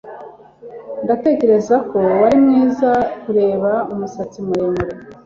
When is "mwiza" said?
2.45-2.91